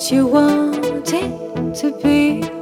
[0.00, 2.57] you want it to be.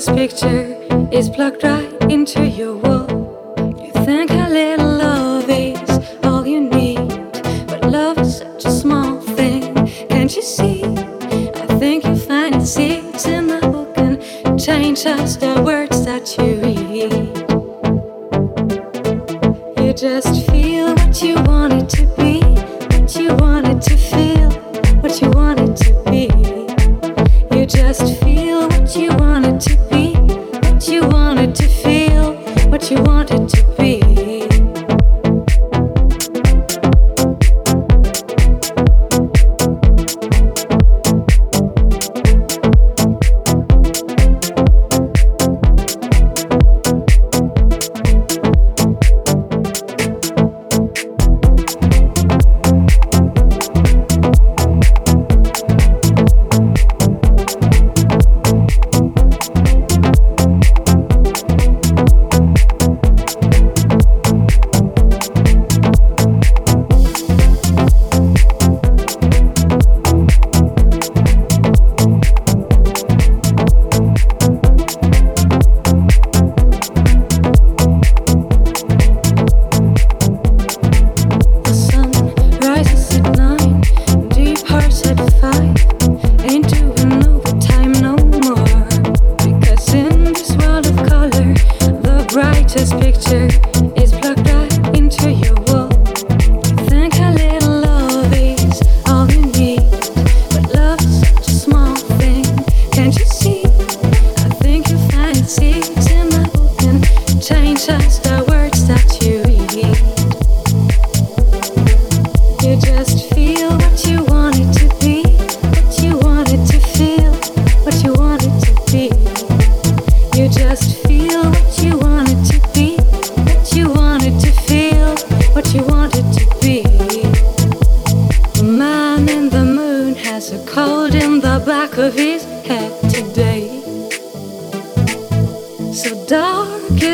[0.00, 1.79] this picture is plucked right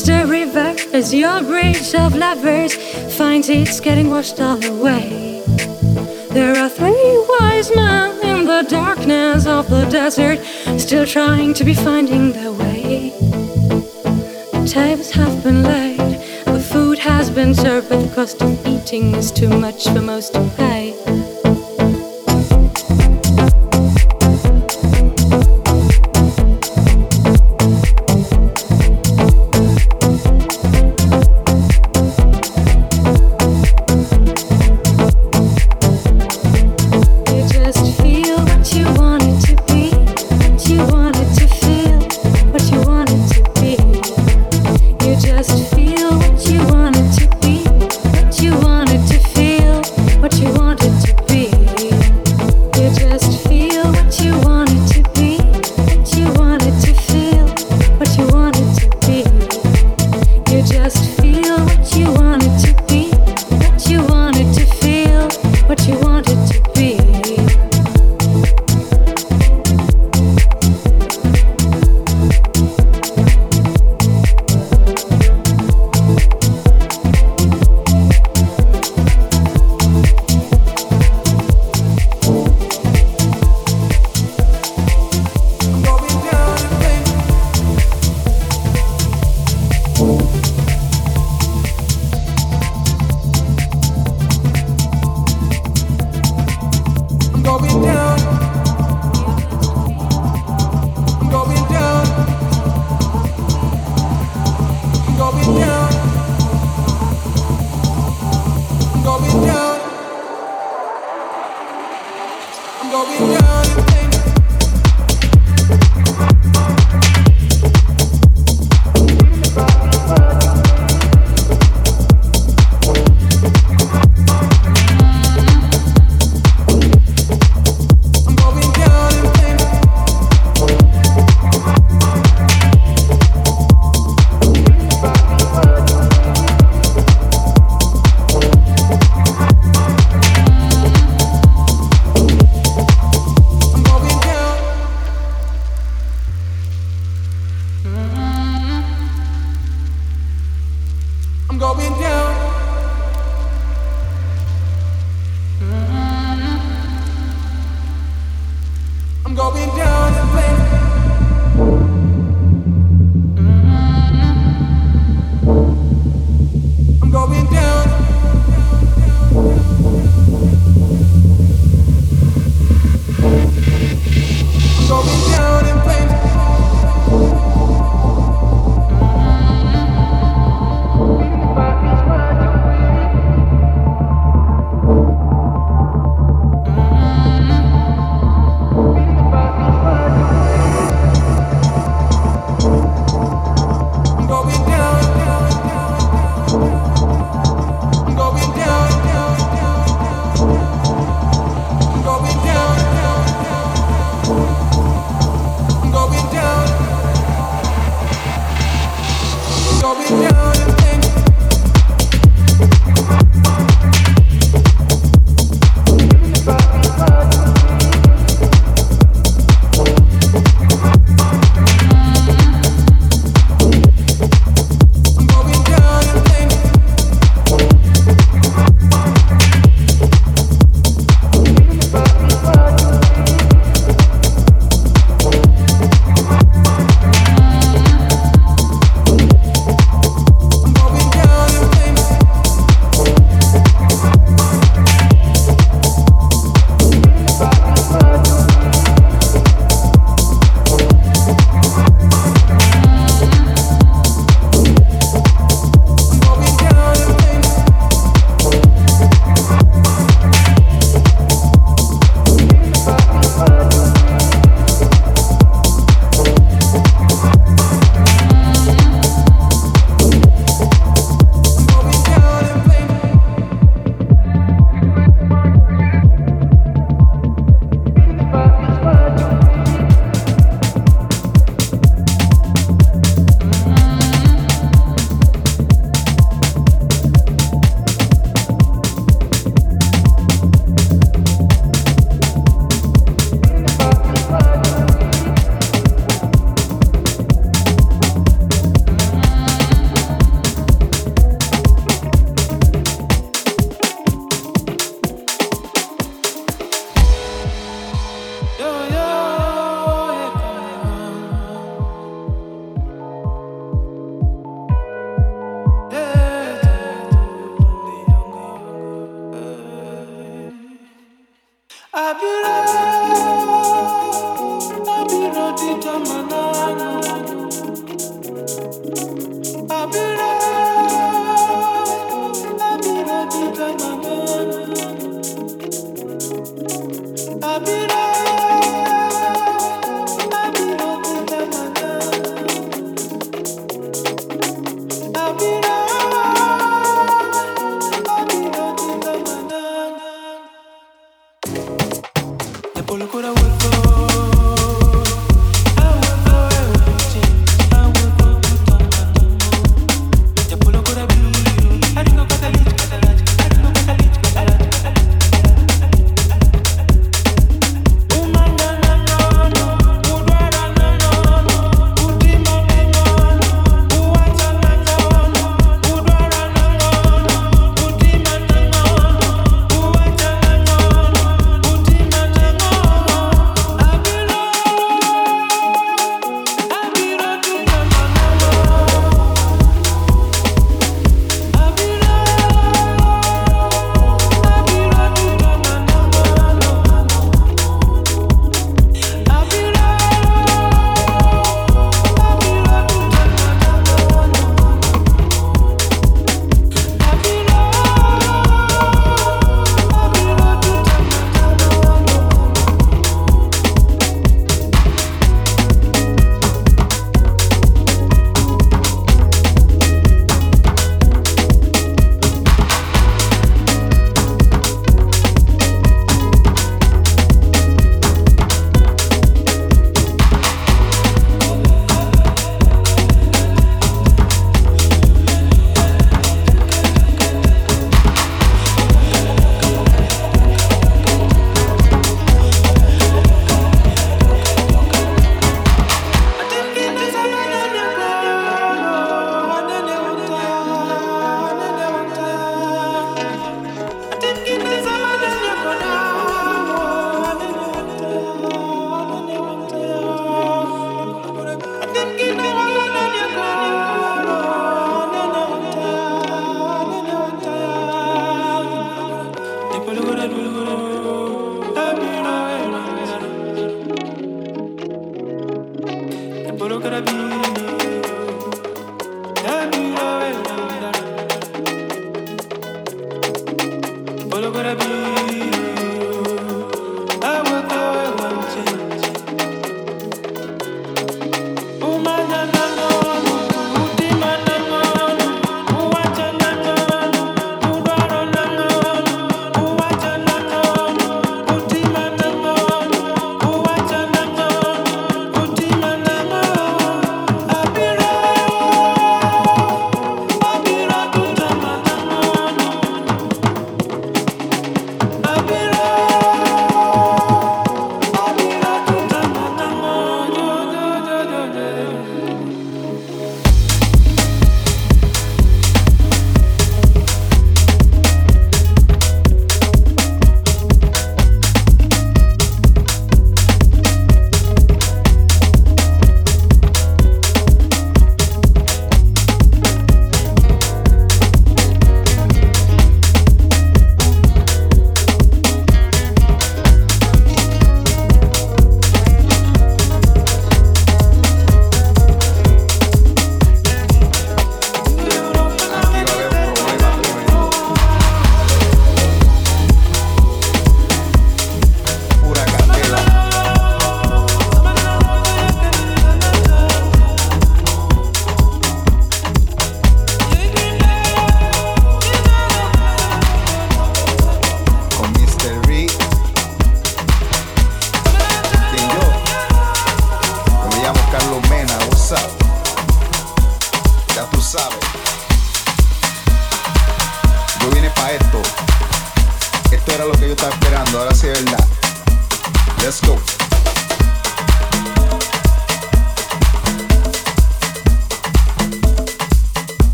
[0.00, 2.74] is the river, as your bridge of lovers.
[3.16, 5.42] Finds it's getting washed all away.
[6.30, 10.38] There are three wise men in the darkness of the desert,
[10.78, 13.12] still trying to be finding their way.
[14.52, 15.98] The tables have been laid,
[16.44, 20.34] the food has been served, but the cost of eating is too much for most
[20.34, 20.99] to pay.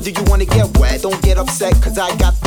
[0.00, 1.02] do you wanna get wet?
[1.02, 2.39] Don't get upset, cause I got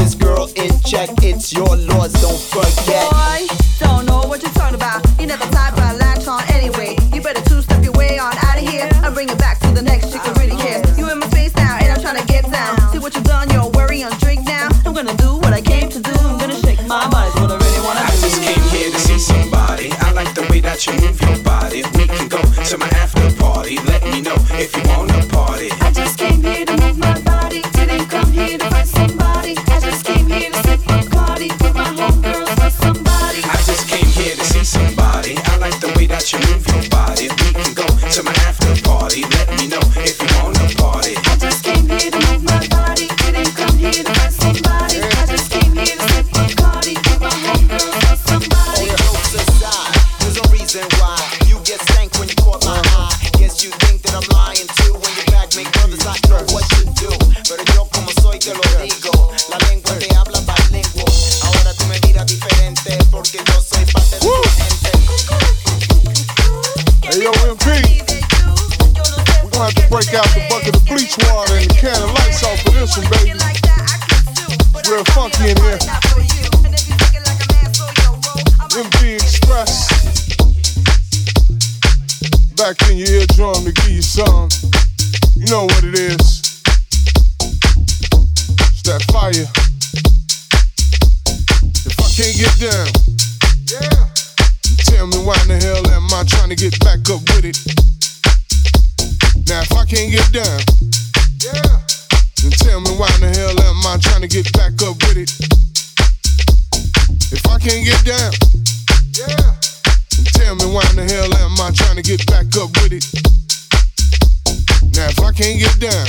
[115.35, 116.05] can't get down.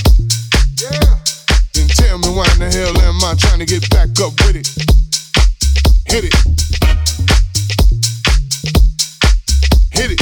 [0.77, 1.19] Yeah.
[1.73, 4.57] Then tell me why in the hell am I trying to get back up with
[4.57, 4.69] it?
[6.05, 6.35] Hit it.
[9.93, 10.21] Hit it.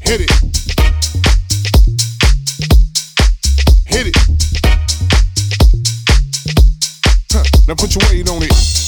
[0.00, 0.30] Hit it.
[3.86, 4.16] Hit it.
[7.32, 7.44] Huh.
[7.66, 8.87] Now put your weight on it.